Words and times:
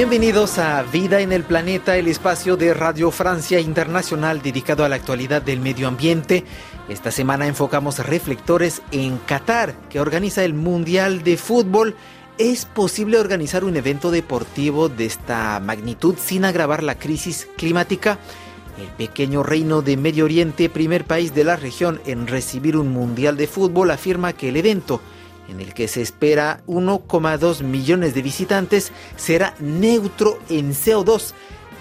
Bienvenidos 0.00 0.58
a 0.58 0.82
Vida 0.84 1.20
en 1.20 1.30
el 1.30 1.44
Planeta, 1.44 1.98
el 1.98 2.08
espacio 2.08 2.56
de 2.56 2.72
Radio 2.72 3.10
Francia 3.10 3.60
Internacional 3.60 4.40
dedicado 4.40 4.82
a 4.82 4.88
la 4.88 4.96
actualidad 4.96 5.42
del 5.42 5.60
medio 5.60 5.88
ambiente. 5.88 6.42
Esta 6.88 7.10
semana 7.10 7.46
enfocamos 7.46 7.98
reflectores 7.98 8.80
en 8.92 9.18
Qatar, 9.18 9.74
que 9.90 10.00
organiza 10.00 10.42
el 10.42 10.54
Mundial 10.54 11.22
de 11.22 11.36
Fútbol. 11.36 11.96
¿Es 12.38 12.64
posible 12.64 13.18
organizar 13.18 13.62
un 13.62 13.76
evento 13.76 14.10
deportivo 14.10 14.88
de 14.88 15.04
esta 15.04 15.60
magnitud 15.60 16.14
sin 16.18 16.46
agravar 16.46 16.82
la 16.82 16.98
crisis 16.98 17.46
climática? 17.58 18.18
El 18.78 18.88
pequeño 18.96 19.42
reino 19.42 19.82
de 19.82 19.98
Medio 19.98 20.24
Oriente, 20.24 20.70
primer 20.70 21.04
país 21.04 21.34
de 21.34 21.44
la 21.44 21.56
región 21.56 22.00
en 22.06 22.26
recibir 22.26 22.78
un 22.78 22.88
Mundial 22.88 23.36
de 23.36 23.46
Fútbol, 23.46 23.90
afirma 23.90 24.32
que 24.32 24.48
el 24.48 24.56
evento 24.56 25.02
en 25.50 25.60
el 25.60 25.74
que 25.74 25.88
se 25.88 26.00
espera 26.00 26.62
1,2 26.66 27.62
millones 27.62 28.14
de 28.14 28.22
visitantes, 28.22 28.92
será 29.16 29.54
neutro 29.58 30.38
en 30.48 30.72
CO2, 30.72 31.32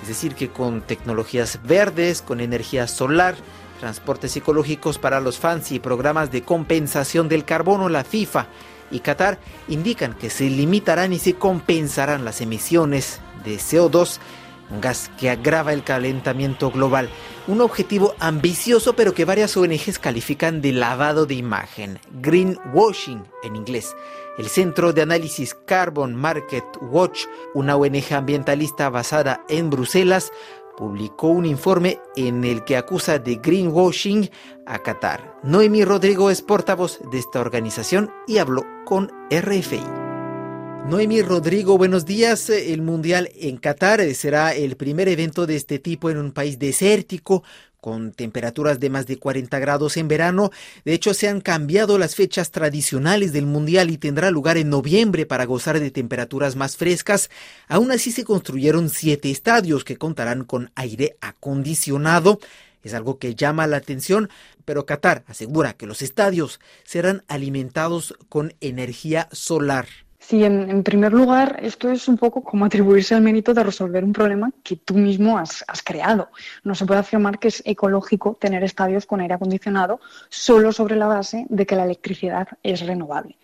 es 0.02 0.08
decir, 0.08 0.36
que 0.36 0.50
con 0.50 0.82
tecnologías 0.82 1.60
verdes, 1.64 2.22
con 2.22 2.40
energía 2.42 2.88
solar, 2.88 3.36
transportes 3.80 4.36
ecológicos 4.36 4.98
para 4.98 5.20
los 5.20 5.38
fans 5.38 5.72
y 5.72 5.80
programas 5.80 6.32
de 6.32 6.42
compensación 6.42 7.30
del 7.30 7.46
carbono, 7.46 7.90
la 7.90 8.04
FIFA 8.04 8.48
y 8.92 9.00
Qatar 9.00 9.40
indican 9.68 10.14
que 10.14 10.30
se 10.30 10.50
limitarán 10.50 11.14
y 11.14 11.20
se 11.20 11.36
compensarán 11.36 12.26
las 12.26 12.42
emisiones 12.42 13.20
de 13.46 13.56
CO2 13.56 14.20
un 14.70 14.82
gas 14.82 15.12
que 15.18 15.30
agrava 15.30 15.74
el 15.74 15.84
calentamiento 15.84 16.72
global. 16.72 17.10
Un 17.48 17.62
objetivo 17.62 18.14
ambicioso 18.20 18.96
pero 18.96 19.14
que 19.14 19.26
varias 19.26 19.58
ONGs 19.58 20.00
califican 20.00 20.62
de 20.62 20.72
lavado 20.72 21.26
de 21.26 21.36
imagen, 21.36 22.00
greenwashing 22.22 23.24
en 23.44 23.56
inglés. 23.56 23.96
El 24.38 24.48
Centro 24.48 24.94
de 24.94 25.02
Análisis 25.02 25.56
Carbon 25.66 26.16
Market 26.16 26.66
Watch, 26.82 27.26
una 27.54 27.76
ONG 27.76 28.14
ambientalista 28.14 28.90
basada 28.90 29.44
en 29.50 29.70
Bruselas, 29.70 30.32
publicó 30.78 31.28
un 31.28 31.46
informe 31.46 32.00
en 32.16 32.46
el 32.46 32.64
que 32.64 32.78
acusa 32.78 33.20
de 33.20 33.36
greenwashing 33.36 34.30
a 34.66 34.80
Qatar. 34.80 35.38
Noemi 35.44 35.84
Rodrigo 35.84 36.30
es 36.30 36.42
portavoz 36.42 37.00
de 37.12 37.20
esta 37.20 37.42
organización 37.42 38.12
y 38.28 38.38
habló 38.38 38.64
con 38.86 39.12
RFI. 39.30 39.99
Noemi 40.90 41.22
Rodrigo, 41.22 41.78
buenos 41.78 42.08
días. 42.08 42.50
El 42.50 42.82
Mundial 42.82 43.30
en 43.36 43.58
Qatar 43.58 44.02
será 44.16 44.56
el 44.56 44.76
primer 44.76 45.08
evento 45.08 45.46
de 45.46 45.56
este 45.56 45.78
tipo 45.78 46.10
en 46.10 46.18
un 46.18 46.32
país 46.32 46.58
desértico 46.58 47.44
con 47.80 48.12
temperaturas 48.12 48.80
de 48.80 48.90
más 48.90 49.06
de 49.06 49.20
40 49.20 49.60
grados 49.60 49.98
en 49.98 50.08
verano. 50.08 50.50
De 50.86 50.94
hecho, 50.94 51.14
se 51.14 51.28
han 51.28 51.42
cambiado 51.42 52.00
las 52.00 52.16
fechas 52.16 52.50
tradicionales 52.50 53.34
del 53.34 53.46
Mundial 53.46 53.92
y 53.92 54.00
tendrá 54.00 54.32
lugar 54.32 54.58
en 54.58 54.72
noviembre 54.72 55.28
para 55.28 55.46
gozar 55.46 55.80
de 55.80 55.92
temperaturas 55.92 56.56
más 56.56 56.76
frescas. 56.76 57.30
Aún 57.68 57.92
así 57.92 58.12
se 58.12 58.24
construyeron 58.24 58.90
siete 58.90 59.30
estadios 59.30 59.84
que 59.84 59.98
contarán 59.98 60.44
con 60.44 60.72
aire 60.74 61.18
acondicionado. 61.22 62.40
Es 62.82 62.96
algo 62.96 63.20
que 63.20 63.36
llama 63.36 63.68
la 63.68 63.78
atención, 63.78 64.28
pero 64.66 64.88
Qatar 64.88 65.24
asegura 65.28 65.74
que 65.74 65.86
los 65.86 66.02
estadios 66.02 66.60
serán 66.84 67.24
alimentados 67.28 68.16
con 68.28 68.56
energía 68.60 69.30
solar. 69.32 69.86
Sí, 70.30 70.44
en, 70.44 70.84
primer 70.84 71.12
lugar, 71.12 71.58
esto 71.64 71.90
es 71.90 72.08
un 72.08 72.16
poco 72.16 72.44
como 72.44 72.64
atribuirse 72.64 73.16
el 73.16 73.22
mérito 73.22 73.52
de 73.56 73.64
resolver 73.64 74.04
un 74.04 74.14
problema 74.14 74.52
que 74.62 74.76
tú 74.76 74.94
mismo 74.94 75.40
has, 75.40 75.66
creado. 75.84 76.30
No 76.64 76.76
se 76.76 76.86
puede 76.86 77.00
afirmar 77.00 77.40
que 77.40 77.48
es 77.48 77.64
ecológico 77.66 78.38
tener 78.40 78.64
estadios 78.64 79.08
con 79.08 79.22
aire 79.22 79.34
acondicionado 79.34 80.00
solo 80.30 80.72
sobre 80.72 80.98
la 80.98 81.08
base 81.08 81.48
de 81.50 81.66
que 81.66 81.76
la 81.76 81.86
electricidad 81.86 82.48
es 82.62 82.86
renovable. 82.86 83.38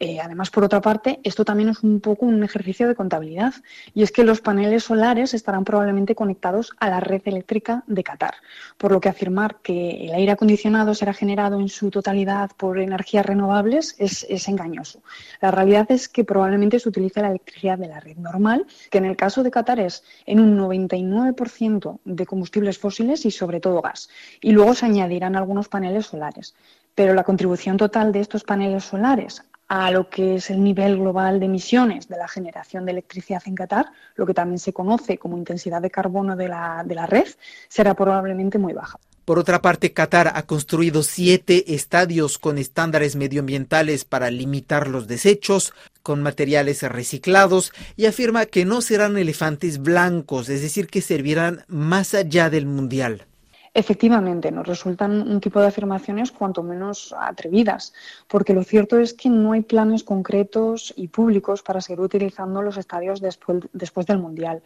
Eh, 0.00 0.20
además, 0.20 0.50
por 0.50 0.62
otra 0.62 0.80
parte, 0.80 1.18
esto 1.24 1.44
también 1.44 1.70
es 1.70 1.82
un 1.82 2.00
poco 2.00 2.24
un 2.24 2.44
ejercicio 2.44 2.86
de 2.86 2.94
contabilidad 2.94 3.52
y 3.94 4.04
es 4.04 4.12
que 4.12 4.22
los 4.22 4.40
paneles 4.40 4.84
solares 4.84 5.34
estarán 5.34 5.64
probablemente 5.64 6.14
conectados 6.14 6.72
a 6.78 6.88
la 6.88 7.00
red 7.00 7.20
eléctrica 7.24 7.82
de 7.88 8.04
Qatar, 8.04 8.34
por 8.76 8.92
lo 8.92 9.00
que 9.00 9.08
afirmar 9.08 9.56
que 9.60 10.06
el 10.06 10.14
aire 10.14 10.32
acondicionado 10.32 10.94
será 10.94 11.12
generado 11.12 11.58
en 11.58 11.68
su 11.68 11.90
totalidad 11.90 12.52
por 12.56 12.78
energías 12.78 13.26
renovables 13.26 13.96
es, 13.98 14.24
es 14.28 14.46
engañoso. 14.46 15.02
La 15.40 15.50
realidad 15.50 15.86
es 15.90 16.08
que 16.08 16.22
probablemente 16.28 16.78
se 16.78 16.88
utilice 16.88 17.22
la 17.22 17.30
electricidad 17.30 17.78
de 17.78 17.88
la 17.88 17.98
red 17.98 18.18
normal, 18.18 18.66
que 18.90 18.98
en 18.98 19.06
el 19.06 19.16
caso 19.16 19.42
de 19.42 19.50
Qatar 19.50 19.80
es 19.80 20.04
en 20.26 20.38
un 20.38 20.56
99% 20.56 21.98
de 22.04 22.26
combustibles 22.26 22.78
fósiles 22.78 23.26
y 23.26 23.32
sobre 23.32 23.58
todo 23.58 23.82
gas, 23.82 24.08
y 24.40 24.52
luego 24.52 24.74
se 24.74 24.86
añadirán 24.86 25.34
algunos 25.34 25.68
paneles 25.68 26.06
solares 26.06 26.54
pero 26.98 27.14
la 27.14 27.22
contribución 27.22 27.76
total 27.76 28.10
de 28.10 28.18
estos 28.18 28.42
paneles 28.42 28.82
solares 28.82 29.44
a 29.68 29.92
lo 29.92 30.10
que 30.10 30.34
es 30.34 30.50
el 30.50 30.64
nivel 30.64 30.98
global 30.98 31.38
de 31.38 31.46
emisiones 31.46 32.08
de 32.08 32.16
la 32.16 32.26
generación 32.26 32.84
de 32.84 32.90
electricidad 32.90 33.42
en 33.46 33.54
Qatar, 33.54 33.86
lo 34.16 34.26
que 34.26 34.34
también 34.34 34.58
se 34.58 34.72
conoce 34.72 35.16
como 35.16 35.38
intensidad 35.38 35.80
de 35.80 35.92
carbono 35.92 36.34
de 36.34 36.48
la, 36.48 36.82
de 36.84 36.96
la 36.96 37.06
red, 37.06 37.28
será 37.68 37.94
probablemente 37.94 38.58
muy 38.58 38.72
baja. 38.72 38.98
Por 39.28 39.38
otra 39.38 39.60
parte, 39.60 39.92
Qatar 39.92 40.32
ha 40.34 40.46
construido 40.46 41.02
siete 41.02 41.74
estadios 41.74 42.38
con 42.38 42.56
estándares 42.56 43.14
medioambientales 43.14 44.06
para 44.06 44.30
limitar 44.30 44.88
los 44.88 45.06
desechos, 45.06 45.74
con 46.02 46.22
materiales 46.22 46.82
reciclados, 46.82 47.74
y 47.94 48.06
afirma 48.06 48.46
que 48.46 48.64
no 48.64 48.80
serán 48.80 49.18
elefantes 49.18 49.82
blancos, 49.82 50.48
es 50.48 50.62
decir, 50.62 50.86
que 50.86 51.02
servirán 51.02 51.66
más 51.68 52.14
allá 52.14 52.48
del 52.48 52.64
Mundial. 52.64 53.27
Efectivamente, 53.78 54.50
nos 54.50 54.66
resultan 54.66 55.22
un 55.22 55.40
tipo 55.40 55.60
de 55.60 55.68
afirmaciones 55.68 56.32
cuanto 56.32 56.64
menos 56.64 57.14
atrevidas, 57.16 57.94
porque 58.26 58.52
lo 58.52 58.64
cierto 58.64 58.98
es 58.98 59.14
que 59.14 59.28
no 59.28 59.52
hay 59.52 59.60
planes 59.60 60.02
concretos 60.02 60.92
y 60.96 61.06
públicos 61.06 61.62
para 61.62 61.80
seguir 61.80 62.00
utilizando 62.00 62.60
los 62.60 62.76
estadios 62.76 63.20
después, 63.20 63.60
después 63.72 64.04
del 64.06 64.18
Mundial. 64.18 64.62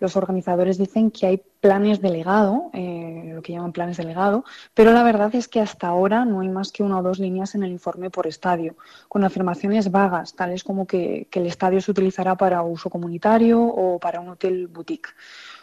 Los 0.00 0.16
organizadores 0.16 0.78
dicen 0.78 1.12
que 1.12 1.28
hay 1.28 1.42
planes 1.60 2.00
delegado, 2.00 2.70
eh, 2.72 3.30
lo 3.32 3.40
que 3.40 3.52
llaman 3.52 3.70
planes 3.70 3.98
delegado, 3.98 4.44
pero 4.74 4.90
la 4.90 5.04
verdad 5.04 5.32
es 5.36 5.46
que 5.46 5.60
hasta 5.60 5.86
ahora 5.86 6.24
no 6.24 6.40
hay 6.40 6.48
más 6.48 6.72
que 6.72 6.82
una 6.82 6.98
o 6.98 7.04
dos 7.04 7.20
líneas 7.20 7.54
en 7.54 7.62
el 7.62 7.70
informe 7.70 8.10
por 8.10 8.26
estadio, 8.26 8.74
con 9.06 9.22
afirmaciones 9.22 9.92
vagas, 9.92 10.34
tales 10.34 10.64
como 10.64 10.88
que, 10.88 11.28
que 11.30 11.38
el 11.38 11.46
estadio 11.46 11.80
se 11.80 11.92
utilizará 11.92 12.34
para 12.34 12.62
uso 12.62 12.90
comunitario 12.90 13.62
o 13.62 14.00
para 14.00 14.18
un 14.18 14.30
hotel 14.30 14.66
boutique. 14.66 15.10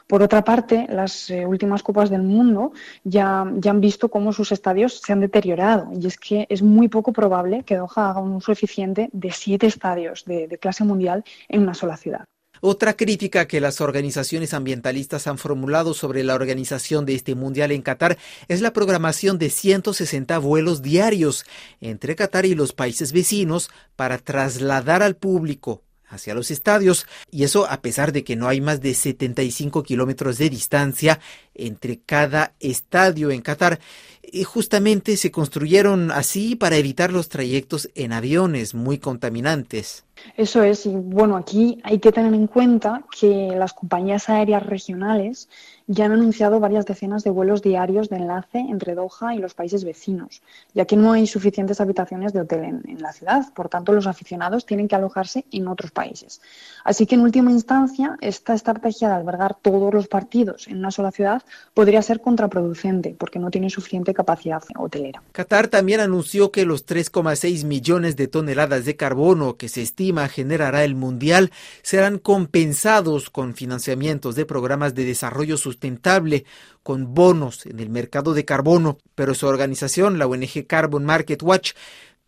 Por 0.08 0.22
otra 0.22 0.44
parte, 0.44 0.86
las 0.90 1.30
eh, 1.30 1.46
últimas 1.46 1.84
Copas 1.84 2.10
del 2.10 2.24
Mundo 2.24 2.74
ya, 3.04 3.46
ya 3.56 3.72
han 3.72 3.82
visto 3.82 4.10
cómo 4.10 4.34
sus 4.34 4.52
estadios 4.52 5.02
se 5.04 5.14
han 5.14 5.22
deteriorado 5.22 5.90
y 6.00 6.08
es 6.08 6.18
que 6.18 6.46
es 6.50 6.62
muy 6.62 6.88
poco 6.88 7.14
probable 7.14 7.64
que 7.64 7.78
Doha 7.78 8.10
haga 8.10 8.20
un 8.20 8.34
uso 8.34 8.52
eficiente 8.52 9.10
de 9.14 9.32
siete 9.32 9.68
estadios 9.68 10.26
de, 10.26 10.48
de 10.48 10.58
clase 10.58 10.84
mundial 10.84 11.24
en 11.48 11.62
una 11.62 11.74
sola 11.74 11.98
ciudad. 11.98 12.26
Otra 12.66 12.94
crítica 12.94 13.46
que 13.46 13.60
las 13.60 13.82
organizaciones 13.82 14.54
ambientalistas 14.54 15.28
han 15.28 15.38
formulado 15.38 15.94
sobre 15.94 16.24
la 16.24 16.34
organización 16.34 17.06
de 17.06 17.14
este 17.14 17.36
mundial 17.36 17.74
en 17.74 17.82
Qatar 17.82 18.18
es 18.48 18.62
la 18.62 18.72
programación 18.72 19.38
de 19.38 19.50
160 19.50 20.38
vuelos 20.38 20.82
diarios 20.82 21.46
entre 21.82 22.16
Qatar 22.16 22.46
y 22.46 22.56
los 22.56 22.72
países 22.72 23.12
vecinos 23.12 23.70
para 23.98 24.18
trasladar 24.18 25.04
al 25.04 25.18
público 25.18 25.84
hacia 26.08 26.36
los 26.36 26.52
estadios, 26.52 27.06
y 27.32 27.44
eso 27.44 27.70
a 27.70 27.82
pesar 27.82 28.12
de 28.12 28.24
que 28.24 28.36
no 28.36 28.48
hay 28.48 28.62
más 28.62 28.82
de 28.82 28.94
75 28.94 29.84
kilómetros 29.84 30.38
de 30.38 30.50
distancia 30.50 31.20
entre 31.54 32.00
cada 32.00 32.54
estadio 32.60 33.32
en 33.32 33.42
Qatar. 33.42 33.80
Y 34.22 34.44
justamente 34.46 35.18
se 35.18 35.32
construyeron 35.32 36.12
así 36.12 36.56
para 36.56 36.78
evitar 36.78 37.12
los 37.12 37.30
trayectos 37.30 37.90
en 37.94 38.14
aviones 38.14 38.74
muy 38.74 38.98
contaminantes. 38.98 40.06
Eso 40.38 40.64
es, 40.64 40.86
y 40.86 40.96
bueno, 40.96 41.36
aquí 41.36 41.80
hay 41.84 42.00
que 42.00 42.12
tener 42.12 42.34
en 42.34 42.48
cuenta 42.48 43.04
que 43.20 43.54
las 43.58 43.74
compañías 43.74 44.30
aéreas 44.30 44.66
regionales 44.66 45.50
ya 45.88 46.06
han 46.06 46.14
anunciado 46.14 46.60
varias 46.60 46.86
decenas 46.86 47.24
de 47.24 47.30
vuelos 47.30 47.62
diarios 47.62 48.10
de 48.10 48.18
enlace 48.18 48.60
entre 48.60 48.96
Doha 48.96 49.36
y 49.36 49.40
los 49.40 49.54
países 49.54 49.84
vecinos, 49.84 50.42
ya 50.74 50.86
que 50.86 50.96
no 50.96 51.12
hay 51.12 51.28
suficientes 51.28 51.82
habitaciones 51.82 52.32
de 52.32 52.42
hotel 52.42 52.64
en, 52.64 53.02
la 53.02 53.12
ciudad. 53.12 53.52
Por 53.54 53.68
tanto, 53.68 53.92
los 53.92 54.08
aficionados 54.08 54.66
tienen 54.66 54.88
que 54.88 54.96
alojarse 54.96 55.46
en 55.52 55.68
otros 55.68 55.92
países. 55.92 56.42
Así 56.86 57.06
que, 57.06 57.16
en 57.16 57.22
última 57.22 57.52
instancia, 57.52 58.18
esta 58.22 58.54
estrategia 58.54 59.10
de 59.10 59.16
albergar 59.16 59.56
todos 59.62 59.94
los 59.94 60.08
partidos 60.08 60.68
en 60.68 60.78
una 60.78 60.92
sola 60.92 61.12
ciudad 61.12 61.44
podría 61.74 62.02
ser 62.02 62.22
contraproducente 62.22 63.16
porque 63.18 63.40
no 63.40 63.52
tiene 63.52 63.70
suficiente 63.70 64.14
capacidad 64.14 64.64
hotelera. 64.78 65.22
Qatar 65.34 65.68
también 65.68 66.00
anunció 66.00 66.52
que 66.52 66.66
los 66.66 66.86
3,6 66.86 67.66
millones 67.66 68.16
de 68.16 68.28
toneladas 68.28 68.86
de 68.86 68.96
carbono 68.96 69.58
que 69.58 69.68
se 69.68 69.82
estima 69.82 70.13
generará 70.28 70.84
el 70.84 70.96
Mundial 70.96 71.52
serán 71.82 72.20
compensados 72.20 73.30
con 73.30 73.56
financiamientos 73.56 74.36
de 74.36 74.46
programas 74.46 74.96
de 74.96 75.06
desarrollo 75.06 75.58
sustentable, 75.58 76.46
con 76.82 77.14
bonos 77.14 77.66
en 77.66 77.80
el 77.80 77.90
mercado 77.90 78.34
de 78.34 78.46
carbono. 78.46 78.98
Pero 79.16 79.34
su 79.34 79.48
organización, 79.48 80.20
la 80.20 80.28
ONG 80.28 80.66
Carbon 80.68 81.06
Market 81.06 81.42
Watch, 81.44 81.74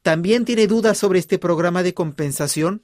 también 0.01 0.45
tiene 0.45 0.67
dudas 0.67 0.97
sobre 0.97 1.19
este 1.19 1.39
programa 1.39 1.81
de 1.81 1.93
compensación. 1.93 2.83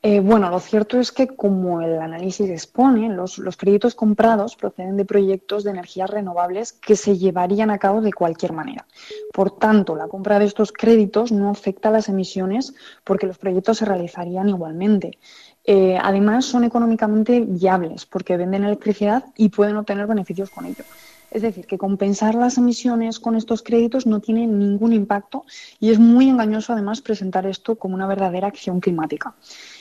Eh, 0.00 0.20
bueno, 0.20 0.48
lo 0.48 0.60
cierto 0.60 1.00
es 1.00 1.10
que, 1.10 1.26
como 1.26 1.80
el 1.80 1.98
análisis 1.98 2.48
expone, 2.48 3.08
los, 3.08 3.40
créditos 3.56 3.96
comprados 3.96 4.54
proceden 4.54 4.96
de 4.96 5.04
proyectos 5.04 5.64
de 5.64 5.70
energías 5.70 6.08
renovables 6.08 6.72
que 6.72 6.94
se 6.94 7.18
llevarían 7.18 7.70
a 7.70 7.78
cabo 7.78 8.00
de 8.00 8.12
cualquier 8.12 8.52
manera. 8.52 8.86
Por 9.32 9.58
tanto, 9.58 9.96
la 9.96 10.06
compra 10.06 10.38
de 10.38 10.44
estos 10.44 10.70
créditos 10.70 11.32
no 11.32 11.50
afecta 11.50 11.88
a 11.88 11.92
las 11.92 12.08
emisiones 12.08 12.74
porque 13.02 13.26
los 13.26 13.38
proyectos 13.38 13.78
se 13.78 13.86
realizarían 13.86 14.48
igualmente. 14.48 15.18
Eh, 15.64 15.98
además, 16.00 16.44
son 16.44 16.62
económicamente 16.62 17.40
viables 17.40 18.06
porque 18.06 18.36
venden 18.36 18.64
electricidad 18.64 19.24
y 19.36 19.48
pueden 19.48 19.76
obtener 19.76 20.06
beneficios 20.06 20.50
con 20.50 20.66
ello. 20.66 20.84
Es 21.30 21.42
decir, 21.42 21.66
que 21.66 21.76
compensar 21.76 22.34
las 22.34 22.56
emisiones 22.56 23.20
con 23.20 23.34
estos 23.34 23.62
créditos 23.62 24.06
no 24.06 24.20
tiene 24.20 24.46
ningún 24.46 24.92
impacto 24.94 25.44
y 25.78 25.90
es 25.90 25.98
muy 25.98 26.28
engañoso 26.28 26.72
además 26.72 27.02
presentar 27.02 27.46
esto 27.46 27.76
como 27.76 27.94
una 27.94 28.06
verdadera 28.06 28.46
acción 28.46 28.80
climática. 28.80 29.34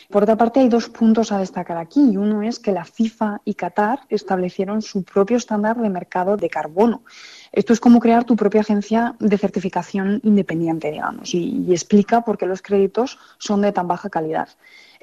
Por 0.09 0.23
otra 0.23 0.37
parte, 0.37 0.61
hay 0.61 0.69
dos 0.69 0.87
puntos 0.87 1.31
a 1.31 1.39
destacar 1.39 1.77
aquí. 1.77 2.15
Uno 2.15 2.41
es 2.41 2.59
que 2.59 2.71
la 2.71 2.85
FIFA 2.85 3.41
y 3.43 3.55
Qatar 3.55 3.99
establecieron 4.07 4.81
su 4.81 5.03
propio 5.03 5.35
estándar 5.35 5.77
de 5.77 5.89
mercado 5.89 6.37
de 6.37 6.49
carbono. 6.49 7.03
Esto 7.51 7.73
es 7.73 7.79
como 7.79 7.99
crear 7.99 8.23
tu 8.23 8.35
propia 8.35 8.61
agencia 8.61 9.15
de 9.19 9.37
certificación 9.37 10.19
independiente, 10.23 10.91
digamos, 10.91 11.33
y, 11.33 11.63
y 11.67 11.71
explica 11.71 12.21
por 12.21 12.37
qué 12.37 12.45
los 12.45 12.61
créditos 12.61 13.19
son 13.37 13.61
de 13.61 13.71
tan 13.71 13.87
baja 13.87 14.09
calidad. 14.09 14.49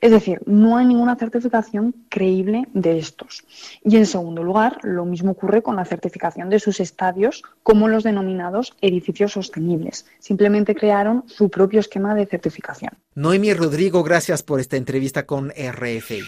Es 0.05 0.11
decir, 0.11 0.41
no 0.45 0.77
hay 0.77 0.85
ninguna 0.85 1.17
certificación 1.17 1.95
creíble 2.11 2.69
de 2.75 2.99
estos. 2.99 3.43
Y 3.83 3.97
en 3.97 4.05
segundo 4.05 4.43
lugar, 4.43 4.79
lo 4.83 5.07
mismo 5.07 5.33
ocurre 5.33 5.63
con 5.63 5.77
la 5.77 5.87
certificación 5.87 6.51
de 6.51 6.61
sus 6.61 6.79
estadios 6.81 7.43
como 7.63 7.89
los 7.89 8.03
denominados 8.03 8.77
edificios 8.83 9.33
sostenibles. 9.33 10.05
Simplemente 10.19 10.75
crearon 10.75 11.25
su 11.27 11.49
propio 11.49 11.81
esquema 11.81 12.15
de 12.15 12.27
certificación. 12.27 12.93
Noemi 13.15 13.55
Rodrigo, 13.55 14.03
gracias 14.03 14.43
por 14.43 14.61
esta 14.61 14.77
entrevista 14.77 15.25
con 15.25 15.51
RFI. 15.51 16.21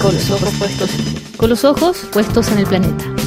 Con 0.00 0.14
los 0.14 0.30
ojos 0.30 0.52
puestos, 0.58 0.90
con 1.36 1.50
los 1.50 1.64
ojos 1.64 2.08
puestos 2.12 2.50
en 2.50 2.58
el 2.58 2.66
planeta. 2.66 3.21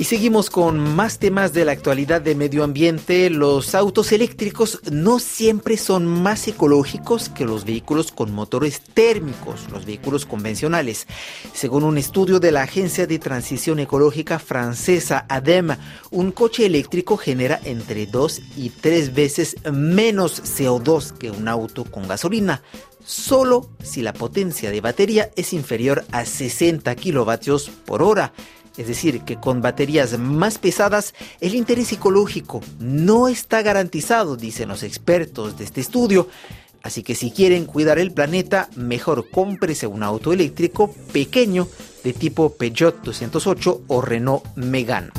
Y 0.00 0.04
seguimos 0.04 0.48
con 0.48 0.78
más 0.78 1.18
temas 1.18 1.52
de 1.52 1.64
la 1.64 1.72
actualidad 1.72 2.20
de 2.20 2.36
medio 2.36 2.62
ambiente. 2.62 3.30
Los 3.30 3.74
autos 3.74 4.12
eléctricos 4.12 4.80
no 4.92 5.18
siempre 5.18 5.76
son 5.76 6.06
más 6.06 6.46
ecológicos 6.46 7.28
que 7.28 7.44
los 7.44 7.64
vehículos 7.64 8.12
con 8.12 8.32
motores 8.32 8.80
térmicos, 8.80 9.68
los 9.72 9.86
vehículos 9.86 10.24
convencionales. 10.24 11.08
Según 11.52 11.82
un 11.82 11.98
estudio 11.98 12.38
de 12.38 12.52
la 12.52 12.62
Agencia 12.62 13.08
de 13.08 13.18
Transición 13.18 13.80
Ecológica 13.80 14.38
francesa 14.38 15.26
ADEM, 15.28 15.76
un 16.12 16.30
coche 16.30 16.66
eléctrico 16.66 17.16
genera 17.16 17.58
entre 17.64 18.06
dos 18.06 18.40
y 18.56 18.70
tres 18.70 19.14
veces 19.14 19.56
menos 19.72 20.40
CO2 20.44 21.18
que 21.18 21.32
un 21.32 21.48
auto 21.48 21.82
con 21.82 22.06
gasolina 22.06 22.62
solo 23.04 23.70
si 23.82 24.02
la 24.02 24.12
potencia 24.12 24.70
de 24.70 24.80
batería 24.80 25.30
es 25.34 25.52
inferior 25.54 26.04
a 26.12 26.24
60 26.24 26.94
kilovatios 26.94 27.68
por 27.84 28.02
hora. 28.02 28.32
Es 28.78 28.86
decir, 28.86 29.22
que 29.22 29.36
con 29.36 29.60
baterías 29.60 30.18
más 30.18 30.58
pesadas 30.58 31.12
el 31.40 31.56
interés 31.56 31.92
ecológico 31.92 32.60
no 32.78 33.26
está 33.28 33.60
garantizado, 33.62 34.36
dicen 34.36 34.68
los 34.68 34.84
expertos 34.84 35.58
de 35.58 35.64
este 35.64 35.80
estudio. 35.80 36.28
Así 36.82 37.02
que 37.02 37.16
si 37.16 37.32
quieren 37.32 37.66
cuidar 37.66 37.98
el 37.98 38.12
planeta, 38.12 38.68
mejor 38.76 39.28
cómprese 39.30 39.88
un 39.88 40.04
auto 40.04 40.32
eléctrico 40.32 40.92
pequeño 41.12 41.68
de 42.04 42.12
tipo 42.12 42.50
Peugeot 42.50 43.02
208 43.02 43.82
o 43.88 44.00
Renault 44.00 44.44
Megane. 44.54 45.10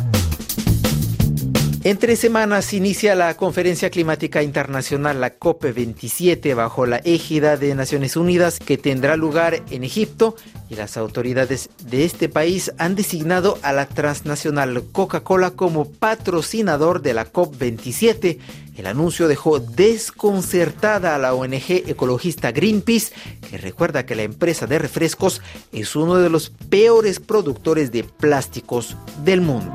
En 1.81 1.97
tres 1.97 2.19
semanas 2.19 2.73
inicia 2.73 3.15
la 3.15 3.37
Conferencia 3.37 3.89
Climática 3.89 4.43
Internacional, 4.43 5.21
la 5.21 5.39
COP27, 5.39 6.53
bajo 6.53 6.85
la 6.85 6.97
égida 6.97 7.55
de 7.55 7.73
Naciones 7.73 8.17
Unidas, 8.17 8.59
que 8.59 8.77
tendrá 8.77 9.15
lugar 9.15 9.63
en 9.69 9.85
Egipto 9.85 10.35
y 10.69 10.75
las 10.75 10.97
autoridades 10.97 11.69
de 11.85 12.03
este 12.03 12.27
país 12.27 12.73
han 12.79 12.95
designado 12.95 13.57
a 13.61 13.71
la 13.71 13.85
transnacional 13.85 14.83
Coca-Cola 14.91 15.51
como 15.51 15.89
patrocinador 15.89 17.01
de 17.01 17.13
la 17.13 17.31
COP27. 17.31 18.39
El 18.75 18.85
anuncio 18.85 19.29
dejó 19.29 19.59
desconcertada 19.61 21.15
a 21.15 21.17
la 21.17 21.33
ONG 21.33 21.87
ecologista 21.87 22.51
Greenpeace, 22.51 23.13
que 23.49 23.57
recuerda 23.57 24.05
que 24.05 24.15
la 24.15 24.23
empresa 24.23 24.67
de 24.67 24.79
refrescos 24.79 25.41
es 25.71 25.95
uno 25.95 26.15
de 26.17 26.29
los 26.29 26.49
peores 26.49 27.21
productores 27.21 27.93
de 27.93 28.03
plásticos 28.03 28.97
del 29.23 29.39
mundo. 29.39 29.71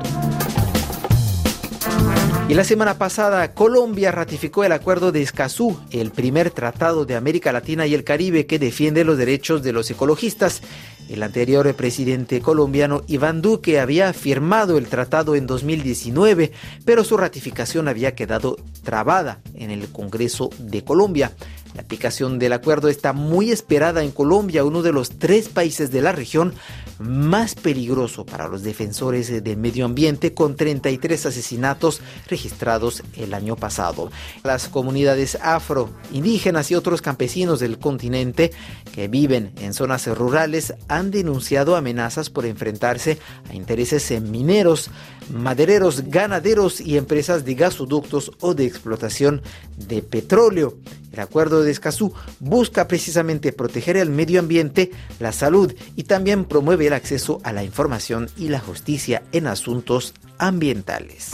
Y 2.47 2.53
la 2.53 2.63
semana 2.63 2.99
pasada 2.99 3.55
Colombia 3.55 4.11
ratificó 4.11 4.63
el 4.63 4.71
acuerdo 4.71 5.11
de 5.11 5.23
Escazú, 5.23 5.79
el 5.89 6.11
primer 6.11 6.51
tratado 6.51 7.03
de 7.03 7.15
América 7.15 7.51
Latina 7.51 7.87
y 7.87 7.95
el 7.95 8.03
Caribe 8.03 8.45
que 8.45 8.59
defiende 8.59 9.03
los 9.03 9.17
derechos 9.17 9.63
de 9.63 9.73
los 9.73 9.89
ecologistas. 9.89 10.61
El 11.09 11.23
anterior 11.23 11.73
presidente 11.73 12.41
colombiano 12.41 13.01
Iván 13.07 13.41
Duque 13.41 13.79
había 13.79 14.13
firmado 14.13 14.77
el 14.77 14.85
tratado 14.85 15.35
en 15.35 15.47
2019, 15.47 16.51
pero 16.85 17.03
su 17.03 17.17
ratificación 17.17 17.87
había 17.87 18.13
quedado 18.13 18.57
trabada 18.83 19.39
en 19.55 19.71
el 19.71 19.87
Congreso 19.91 20.51
de 20.59 20.83
Colombia. 20.83 21.31
La 21.73 21.81
aplicación 21.81 22.37
del 22.37 22.53
acuerdo 22.53 22.89
está 22.89 23.11
muy 23.11 23.51
esperada 23.51 24.03
en 24.03 24.11
Colombia, 24.11 24.63
uno 24.63 24.83
de 24.83 24.93
los 24.93 25.17
tres 25.17 25.49
países 25.49 25.91
de 25.91 26.01
la 26.01 26.11
región 26.11 26.53
más 26.99 27.55
peligroso 27.55 28.25
para 28.25 28.47
los 28.47 28.63
defensores 28.63 29.43
del 29.43 29.57
medio 29.57 29.85
ambiente, 29.85 30.33
con 30.33 30.55
33 30.55 31.25
asesinatos 31.25 32.01
registrados 32.27 33.03
el 33.15 33.33
año 33.33 33.55
pasado. 33.55 34.11
Las 34.43 34.67
comunidades 34.67 35.37
afro, 35.41 35.89
indígenas 36.11 36.71
y 36.71 36.75
otros 36.75 37.01
campesinos 37.01 37.59
del 37.59 37.79
continente 37.79 38.51
que 38.93 39.07
viven 39.07 39.51
en 39.59 39.73
zonas 39.73 40.07
rurales 40.07 40.73
han 40.87 41.11
denunciado 41.11 41.75
amenazas 41.75 42.29
por 42.29 42.45
enfrentarse 42.45 43.19
a 43.49 43.55
intereses 43.55 44.21
mineros, 44.21 44.89
madereros, 45.33 46.09
ganaderos 46.09 46.81
y 46.81 46.97
empresas 46.97 47.45
de 47.45 47.55
gasoductos 47.55 48.31
o 48.39 48.53
de 48.53 48.65
explotación 48.65 49.41
de 49.77 50.01
petróleo. 50.01 50.77
El 51.11 51.21
acuerdo 51.21 51.63
de 51.63 51.71
Escazú 51.71 52.13
busca 52.41 52.89
precisamente 52.89 53.53
proteger 53.53 53.95
el 53.95 54.09
medio 54.09 54.37
ambiente, 54.37 54.91
la 55.21 55.31
salud 55.31 55.73
y 55.95 56.03
también 56.03 56.43
promueve 56.43 56.84
el 56.87 56.93
acceso 56.93 57.39
a 57.43 57.53
la 57.53 57.63
información 57.63 58.29
y 58.37 58.49
la 58.49 58.59
justicia 58.59 59.23
en 59.31 59.47
asuntos 59.47 60.13
ambientales. 60.37 61.31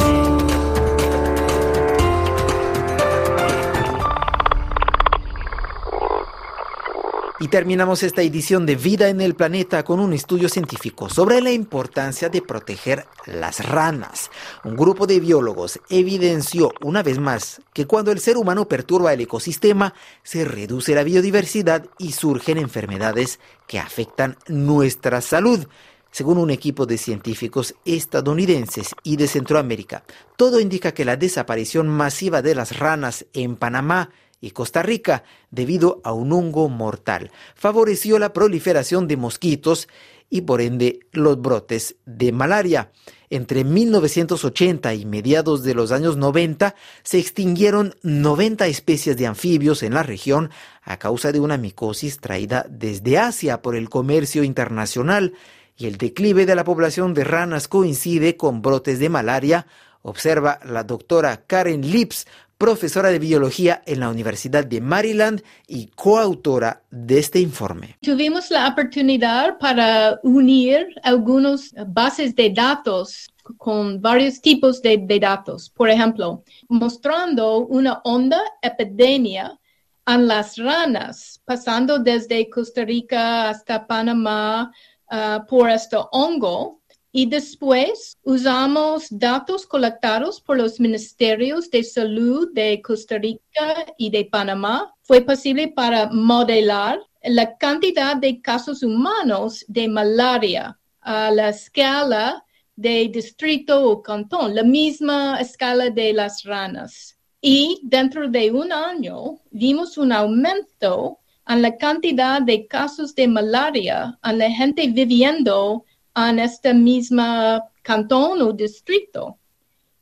Y 7.41 7.47
terminamos 7.47 8.03
esta 8.03 8.21
edición 8.21 8.67
de 8.67 8.75
Vida 8.75 9.09
en 9.09 9.19
el 9.19 9.33
Planeta 9.33 9.83
con 9.83 9.99
un 9.99 10.13
estudio 10.13 10.47
científico 10.47 11.09
sobre 11.09 11.41
la 11.41 11.51
importancia 11.51 12.29
de 12.29 12.43
proteger 12.43 13.07
las 13.25 13.67
ranas. 13.67 14.29
Un 14.63 14.75
grupo 14.75 15.07
de 15.07 15.19
biólogos 15.19 15.79
evidenció 15.89 16.71
una 16.81 17.01
vez 17.01 17.17
más 17.17 17.59
que 17.73 17.87
cuando 17.87 18.11
el 18.11 18.19
ser 18.19 18.37
humano 18.37 18.67
perturba 18.67 19.11
el 19.11 19.21
ecosistema, 19.21 19.95
se 20.21 20.45
reduce 20.45 20.93
la 20.93 21.01
biodiversidad 21.01 21.87
y 21.97 22.11
surgen 22.11 22.59
enfermedades 22.59 23.39
que 23.65 23.79
afectan 23.79 24.37
nuestra 24.47 25.19
salud. 25.21 25.65
Según 26.11 26.37
un 26.37 26.51
equipo 26.51 26.85
de 26.85 26.99
científicos 26.99 27.73
estadounidenses 27.85 28.93
y 29.01 29.15
de 29.15 29.27
Centroamérica, 29.27 30.03
todo 30.37 30.59
indica 30.59 30.93
que 30.93 31.05
la 31.05 31.17
desaparición 31.17 31.87
masiva 31.87 32.43
de 32.43 32.53
las 32.53 32.77
ranas 32.77 33.25
en 33.33 33.55
Panamá 33.55 34.11
y 34.41 34.51
Costa 34.51 34.81
Rica, 34.81 35.23
debido 35.51 36.01
a 36.03 36.11
un 36.11 36.33
hongo 36.33 36.67
mortal, 36.67 37.31
favoreció 37.55 38.19
la 38.19 38.33
proliferación 38.33 39.07
de 39.07 39.15
mosquitos 39.15 39.87
y 40.29 40.41
por 40.41 40.61
ende 40.61 41.01
los 41.11 41.39
brotes 41.39 41.97
de 42.05 42.31
malaria. 42.31 42.91
Entre 43.29 43.63
1980 43.63 44.93
y 44.95 45.05
mediados 45.05 45.63
de 45.63 45.73
los 45.73 45.91
años 45.91 46.17
90 46.17 46.75
se 47.03 47.19
extinguieron 47.19 47.95
90 48.01 48.67
especies 48.67 49.15
de 49.15 49.27
anfibios 49.27 49.83
en 49.83 49.93
la 49.93 50.03
región 50.03 50.49
a 50.81 50.97
causa 50.97 51.31
de 51.31 51.39
una 51.39 51.57
micosis 51.57 52.19
traída 52.19 52.65
desde 52.69 53.19
Asia 53.19 53.61
por 53.61 53.75
el 53.75 53.89
comercio 53.89 54.43
internacional 54.43 55.33
y 55.77 55.85
el 55.85 55.97
declive 55.97 56.45
de 56.45 56.55
la 56.55 56.63
población 56.63 57.13
de 57.13 57.23
ranas 57.23 57.67
coincide 57.67 58.37
con 58.37 58.61
brotes 58.61 58.99
de 58.99 59.09
malaria, 59.09 59.67
observa 60.01 60.59
la 60.65 60.83
doctora 60.83 61.45
Karen 61.47 61.89
Lips, 61.89 62.27
profesora 62.61 63.09
de 63.09 63.17
biología 63.17 63.81
en 63.87 64.01
la 64.01 64.09
Universidad 64.09 64.63
de 64.63 64.81
Maryland 64.81 65.41
y 65.67 65.87
coautora 65.87 66.83
de 66.91 67.17
este 67.17 67.39
informe. 67.39 67.97
Tuvimos 68.03 68.51
la 68.51 68.67
oportunidad 68.67 69.57
para 69.57 70.19
unir 70.21 70.85
algunas 71.01 71.73
bases 71.87 72.35
de 72.35 72.51
datos 72.51 73.27
con 73.57 73.99
varios 73.99 74.39
tipos 74.39 74.79
de, 74.83 75.03
datos. 75.19 75.71
Por 75.71 75.89
ejemplo, 75.89 76.43
mostrando 76.69 77.65
una 77.65 77.99
onda 78.03 78.39
epidemia 78.61 79.59
en 80.05 80.27
las 80.27 80.55
ranas, 80.57 81.41
pasando 81.43 81.97
desde 81.97 82.47
Costa 82.47 82.85
Rica 82.85 83.49
hasta 83.49 83.87
Panamá 83.87 84.71
ah, 85.09 85.43
por 85.49 85.67
este 85.67 85.97
hongo 86.11 86.80
y 87.11 87.25
después 87.25 88.17
usamos 88.23 89.07
datos 89.09 89.65
colectados 89.65 90.39
por 90.39 90.57
los 90.57 90.79
ministerios 90.79 91.69
de 91.69 91.83
salud 91.83 92.49
de 92.53 92.81
Costa 92.81 93.17
Rica 93.17 93.85
y 93.97 94.09
de 94.09 94.25
Panamá. 94.25 94.93
Fue 95.01 95.21
posible 95.21 95.67
para 95.67 96.09
modelar 96.09 96.99
la 97.23 97.57
cantidad 97.57 98.15
de 98.15 98.41
casos 98.41 98.81
humanos 98.81 99.65
de 99.67 99.87
malaria 99.87 100.79
a 101.01 101.31
la 101.31 101.49
escala 101.49 102.45
de 102.75 103.09
distrito 103.09 103.89
o 103.89 104.01
cantón, 104.01 104.55
la 104.55 104.63
misma 104.63 105.39
escala 105.39 105.89
de 105.89 106.13
las 106.13 106.43
ranas. 106.43 107.17
Y 107.41 107.79
dentro 107.83 108.29
de 108.29 108.51
un 108.51 108.71
año 108.71 109.41
vimos 109.49 109.97
un 109.97 110.13
aumento 110.13 111.19
a 111.43 111.55
la 111.57 111.75
cantidad 111.75 112.41
de 112.41 112.67
casos 112.67 113.13
de 113.15 113.27
malaria 113.27 114.17
a 114.21 114.31
la 114.31 114.49
gente 114.49 114.87
viviendo 114.87 115.85
en 116.15 116.39
este 116.39 116.73
mismo 116.73 117.63
cantón 117.81 118.41
o 118.41 118.53
distrito. 118.53 119.37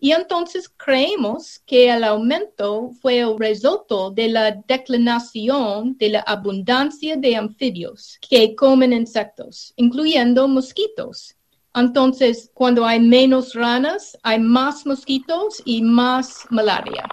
Y 0.01 0.13
entonces 0.13 0.69
creemos 0.69 1.59
que 1.65 1.89
el 1.89 2.05
aumento 2.05 2.91
fue 3.01 3.19
el 3.19 3.37
resultado 3.37 4.11
de 4.11 4.29
la 4.29 4.51
declinación 4.51 5.97
de 5.97 6.09
la 6.09 6.21
abundancia 6.21 7.17
de 7.17 7.35
anfibios 7.35 8.17
que 8.21 8.55
comen 8.55 8.93
insectos, 8.93 9.73
incluyendo 9.75 10.47
mosquitos. 10.47 11.35
Entonces, 11.75 12.49
cuando 12.53 12.85
hay 12.85 13.01
menos 13.01 13.53
ranas, 13.53 14.17
hay 14.23 14.39
más 14.39 14.85
mosquitos 14.85 15.61
y 15.65 15.81
más 15.81 16.45
malaria. 16.49 17.03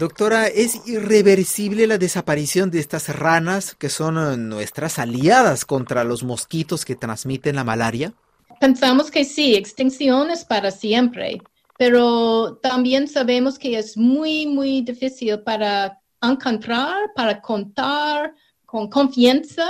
Doctora, 0.00 0.46
¿es 0.46 0.80
irreversible 0.88 1.86
la 1.86 1.98
desaparición 1.98 2.70
de 2.70 2.78
estas 2.78 3.14
ranas 3.14 3.74
que 3.74 3.90
son 3.90 4.16
eh, 4.16 4.38
nuestras 4.38 4.98
aliadas 4.98 5.66
contra 5.66 6.04
los 6.04 6.24
mosquitos 6.24 6.86
que 6.86 6.96
transmiten 6.96 7.56
la 7.56 7.64
malaria? 7.64 8.14
Pensamos 8.58 9.10
que 9.10 9.26
sí, 9.26 9.54
extinción 9.54 10.30
es 10.30 10.42
para 10.42 10.70
siempre, 10.70 11.42
pero 11.76 12.58
también 12.62 13.08
sabemos 13.08 13.58
que 13.58 13.76
es 13.76 13.98
muy, 13.98 14.46
muy 14.46 14.80
difícil 14.80 15.38
para 15.40 16.00
encontrar, 16.22 17.12
para 17.14 17.38
contar 17.42 18.34
con 18.64 18.88
confianza 18.88 19.68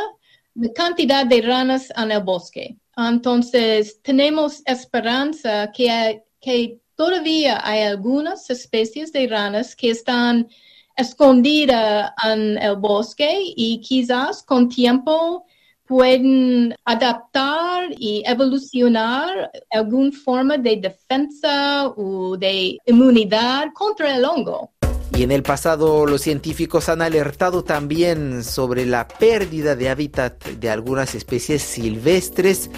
la 0.54 0.72
cantidad 0.72 1.26
de 1.26 1.42
ranas 1.42 1.92
en 1.96 2.12
el 2.12 2.22
bosque. 2.22 2.76
Entonces, 2.96 4.00
tenemos 4.00 4.62
esperanza 4.64 5.72
que, 5.72 6.22
que 6.40 6.79
todavía 7.00 7.62
hay 7.64 7.80
algunas 7.84 8.50
especies 8.50 9.10
de 9.10 9.26
ranas 9.26 9.74
que 9.74 9.88
están 9.88 10.46
escondidas 10.94 12.12
en 12.30 12.58
el 12.58 12.76
bosque 12.76 13.40
y 13.56 13.80
quizás 13.80 14.42
con 14.42 14.68
tiempo 14.68 15.46
pueden 15.86 16.74
adaptar 16.84 17.84
y 17.96 18.22
evolucionar 18.26 19.50
alguna 19.70 20.12
forma 20.12 20.58
de 20.58 20.76
defensa 20.76 21.88
o 21.96 22.36
de 22.36 22.76
inmunidad 22.84 23.68
contra 23.72 24.14
el 24.14 24.22
hongo. 24.26 24.70
Y 25.16 25.22
en 25.22 25.32
el 25.32 25.42
pasado 25.42 26.04
los 26.04 26.20
científicos 26.20 26.90
han 26.90 27.00
alertado 27.00 27.64
también 27.64 28.44
sobre 28.44 28.84
la 28.84 29.08
pérdida 29.08 29.74
de 29.74 29.88
hábitat 29.88 30.44
de 30.44 30.68
algunas 30.68 31.14
especies 31.14 31.62
silvestres, 31.62 32.70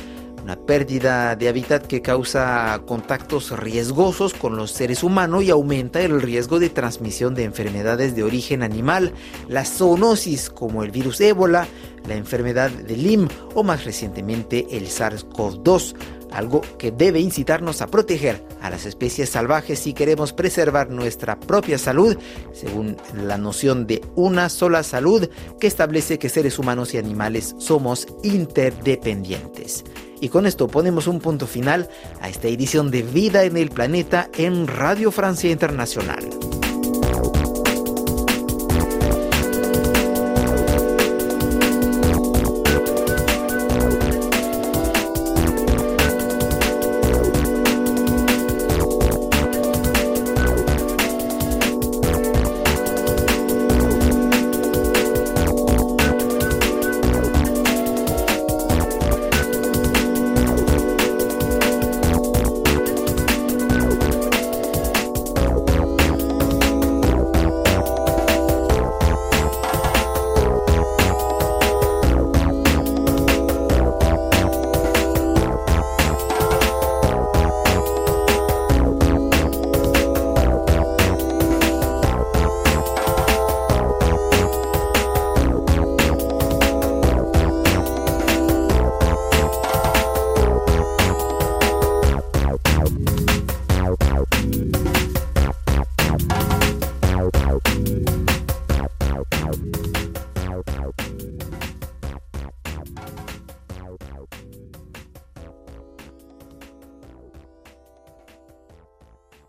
una 0.42 0.56
pérdida 0.56 1.36
de 1.36 1.48
hábitat 1.48 1.86
que 1.86 2.02
causa 2.02 2.80
contactos 2.86 3.56
riesgosos 3.58 4.34
con 4.34 4.56
los 4.56 4.72
seres 4.72 5.02
humanos 5.02 5.44
y 5.44 5.50
aumenta 5.50 6.00
el 6.00 6.20
riesgo 6.20 6.58
de 6.58 6.70
transmisión 6.70 7.34
de 7.34 7.44
enfermedades 7.44 8.16
de 8.16 8.24
origen 8.24 8.62
animal, 8.62 9.12
la 9.48 9.64
zoonosis 9.64 10.50
como 10.50 10.82
el 10.82 10.90
virus 10.90 11.20
ébola, 11.20 11.68
la 12.08 12.16
enfermedad 12.16 12.70
de 12.70 12.96
Lyme 12.96 13.28
o 13.54 13.62
más 13.62 13.84
recientemente 13.84 14.66
el 14.72 14.88
SARS-CoV-2 14.88 15.94
algo 16.32 16.62
que 16.78 16.90
debe 16.90 17.20
incitarnos 17.20 17.82
a 17.82 17.86
proteger 17.88 18.44
a 18.60 18.70
las 18.70 18.86
especies 18.86 19.30
salvajes 19.30 19.78
si 19.78 19.92
queremos 19.92 20.32
preservar 20.32 20.90
nuestra 20.90 21.38
propia 21.38 21.78
salud, 21.78 22.16
según 22.52 22.96
la 23.14 23.38
noción 23.38 23.86
de 23.86 24.02
una 24.14 24.48
sola 24.48 24.82
salud 24.82 25.28
que 25.60 25.66
establece 25.66 26.18
que 26.18 26.28
seres 26.28 26.58
humanos 26.58 26.94
y 26.94 26.98
animales 26.98 27.54
somos 27.58 28.06
interdependientes. 28.22 29.84
Y 30.20 30.28
con 30.28 30.46
esto 30.46 30.68
ponemos 30.68 31.08
un 31.08 31.18
punto 31.18 31.46
final 31.46 31.88
a 32.20 32.28
esta 32.28 32.46
edición 32.46 32.90
de 32.92 33.02
Vida 33.02 33.42
en 33.42 33.56
el 33.56 33.70
Planeta 33.70 34.30
en 34.38 34.68
Radio 34.68 35.10
Francia 35.10 35.50
Internacional. 35.50 36.41